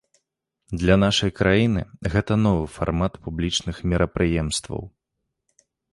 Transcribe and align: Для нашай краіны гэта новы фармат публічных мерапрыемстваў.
Для 0.83 0.93
нашай 1.03 1.31
краіны 1.39 1.81
гэта 2.13 2.33
новы 2.45 2.65
фармат 2.77 3.19
публічных 3.27 3.75
мерапрыемстваў. 3.93 4.81